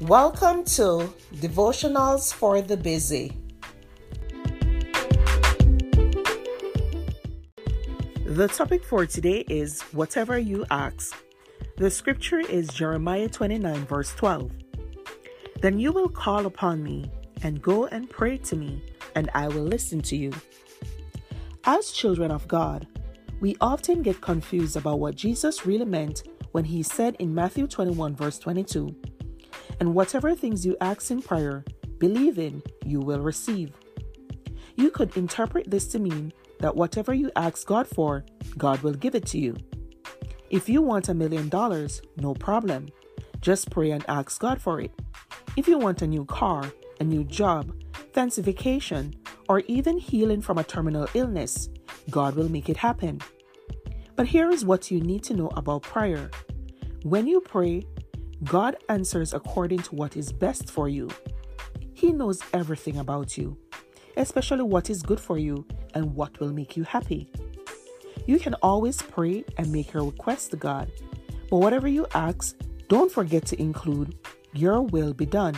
Welcome 0.00 0.64
to 0.64 1.12
Devotionals 1.34 2.32
for 2.32 2.62
the 2.62 2.74
Busy. 2.74 3.36
The 8.24 8.48
topic 8.48 8.82
for 8.82 9.04
today 9.04 9.44
is 9.50 9.82
Whatever 9.92 10.38
You 10.38 10.64
Ask. 10.70 11.14
The 11.76 11.90
scripture 11.90 12.40
is 12.40 12.68
Jeremiah 12.68 13.28
29, 13.28 13.84
verse 13.84 14.14
12. 14.14 14.50
Then 15.60 15.78
you 15.78 15.92
will 15.92 16.08
call 16.08 16.46
upon 16.46 16.82
me 16.82 17.10
and 17.42 17.60
go 17.60 17.84
and 17.88 18.08
pray 18.08 18.38
to 18.38 18.56
me, 18.56 18.82
and 19.14 19.28
I 19.34 19.48
will 19.48 19.64
listen 19.64 20.00
to 20.00 20.16
you. 20.16 20.32
As 21.64 21.92
children 21.92 22.30
of 22.30 22.48
God, 22.48 22.86
we 23.40 23.54
often 23.60 24.00
get 24.00 24.22
confused 24.22 24.78
about 24.78 24.98
what 24.98 25.14
Jesus 25.14 25.66
really 25.66 25.84
meant 25.84 26.22
when 26.52 26.64
he 26.64 26.82
said 26.82 27.16
in 27.18 27.34
Matthew 27.34 27.66
21, 27.66 28.16
verse 28.16 28.38
22, 28.38 28.96
And 29.80 29.94
whatever 29.94 30.34
things 30.34 30.64
you 30.64 30.76
ask 30.80 31.10
in 31.10 31.22
prayer, 31.22 31.64
believe 31.98 32.38
in, 32.38 32.62
you 32.84 33.00
will 33.00 33.20
receive. 33.20 33.72
You 34.76 34.90
could 34.90 35.16
interpret 35.16 35.70
this 35.70 35.88
to 35.88 35.98
mean 35.98 36.32
that 36.60 36.76
whatever 36.76 37.14
you 37.14 37.30
ask 37.34 37.66
God 37.66 37.88
for, 37.88 38.24
God 38.56 38.82
will 38.82 38.94
give 38.94 39.14
it 39.14 39.26
to 39.26 39.38
you. 39.38 39.56
If 40.50 40.68
you 40.68 40.82
want 40.82 41.08
a 41.08 41.14
million 41.14 41.48
dollars, 41.48 42.02
no 42.16 42.34
problem. 42.34 42.88
Just 43.40 43.70
pray 43.70 43.90
and 43.92 44.04
ask 44.08 44.40
God 44.40 44.60
for 44.60 44.80
it. 44.80 44.92
If 45.56 45.66
you 45.66 45.78
want 45.78 46.02
a 46.02 46.06
new 46.06 46.24
car, 46.26 46.70
a 47.00 47.04
new 47.04 47.24
job, 47.24 47.72
fancy 48.12 48.42
vacation, 48.42 49.14
or 49.48 49.60
even 49.60 49.98
healing 49.98 50.42
from 50.42 50.58
a 50.58 50.64
terminal 50.64 51.08
illness, 51.14 51.68
God 52.10 52.34
will 52.34 52.50
make 52.50 52.68
it 52.68 52.76
happen. 52.76 53.20
But 54.16 54.26
here 54.26 54.50
is 54.50 54.64
what 54.64 54.90
you 54.90 55.00
need 55.00 55.22
to 55.24 55.34
know 55.34 55.50
about 55.56 55.82
prayer. 55.82 56.30
When 57.02 57.26
you 57.26 57.40
pray, 57.40 57.84
God 58.44 58.76
answers 58.88 59.34
according 59.34 59.80
to 59.80 59.94
what 59.94 60.16
is 60.16 60.32
best 60.32 60.70
for 60.70 60.88
you. 60.88 61.08
He 61.92 62.12
knows 62.12 62.40
everything 62.54 62.96
about 62.98 63.36
you, 63.36 63.58
especially 64.16 64.62
what 64.62 64.88
is 64.88 65.02
good 65.02 65.20
for 65.20 65.38
you 65.38 65.66
and 65.94 66.14
what 66.14 66.40
will 66.40 66.52
make 66.52 66.76
you 66.76 66.84
happy. 66.84 67.30
You 68.26 68.38
can 68.38 68.54
always 68.62 69.02
pray 69.02 69.44
and 69.58 69.70
make 69.70 69.92
your 69.92 70.04
request 70.04 70.52
to 70.52 70.56
God, 70.56 70.90
but 71.50 71.58
whatever 71.58 71.88
you 71.88 72.06
ask, 72.14 72.56
don't 72.88 73.12
forget 73.12 73.44
to 73.46 73.60
include, 73.60 74.16
Your 74.52 74.82
will 74.82 75.12
be 75.12 75.26
done. 75.26 75.56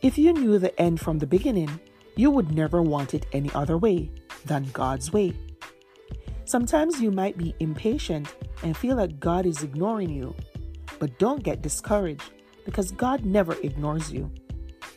If 0.00 0.16
you 0.16 0.32
knew 0.32 0.58
the 0.58 0.78
end 0.80 1.00
from 1.00 1.18
the 1.18 1.26
beginning, 1.26 1.80
you 2.16 2.30
would 2.30 2.52
never 2.52 2.82
want 2.82 3.14
it 3.14 3.26
any 3.32 3.50
other 3.54 3.76
way 3.76 4.10
than 4.46 4.70
God's 4.72 5.12
way. 5.12 5.34
Sometimes 6.44 7.00
you 7.00 7.10
might 7.10 7.36
be 7.36 7.54
impatient 7.60 8.34
and 8.62 8.76
feel 8.76 8.96
like 8.96 9.20
God 9.20 9.46
is 9.46 9.62
ignoring 9.62 10.10
you, 10.10 10.34
but 11.00 11.18
don't 11.18 11.42
get 11.42 11.62
discouraged 11.62 12.30
because 12.64 12.92
God 12.92 13.24
never 13.24 13.54
ignores 13.62 14.12
you. 14.12 14.30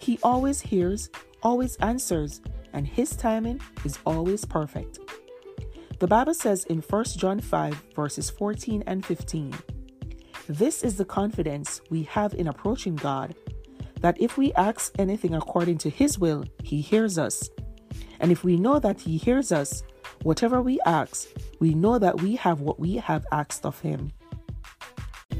He 0.00 0.18
always 0.24 0.60
hears, 0.60 1.10
always 1.42 1.76
answers, 1.76 2.40
and 2.72 2.86
His 2.86 3.14
timing 3.14 3.60
is 3.84 3.98
always 4.04 4.44
perfect. 4.44 4.98
The 6.00 6.06
Bible 6.06 6.34
says 6.34 6.64
in 6.64 6.80
1 6.80 7.04
John 7.18 7.38
5, 7.38 7.84
verses 7.94 8.30
14 8.30 8.82
and 8.86 9.04
15 9.04 9.54
This 10.48 10.82
is 10.82 10.96
the 10.96 11.04
confidence 11.04 11.82
we 11.90 12.04
have 12.04 12.32
in 12.34 12.48
approaching 12.48 12.96
God, 12.96 13.34
that 14.00 14.18
if 14.18 14.38
we 14.38 14.54
ask 14.54 14.92
anything 14.98 15.34
according 15.34 15.78
to 15.78 15.90
His 15.90 16.18
will, 16.18 16.44
He 16.64 16.80
hears 16.80 17.18
us. 17.18 17.50
And 18.18 18.32
if 18.32 18.42
we 18.42 18.56
know 18.56 18.78
that 18.78 19.00
He 19.00 19.18
hears 19.18 19.52
us, 19.52 19.82
whatever 20.22 20.62
we 20.62 20.80
ask, 20.86 21.28
we 21.58 21.74
know 21.74 21.98
that 21.98 22.22
we 22.22 22.36
have 22.36 22.60
what 22.60 22.80
we 22.80 22.96
have 22.96 23.26
asked 23.30 23.66
of 23.66 23.80
Him. 23.80 24.10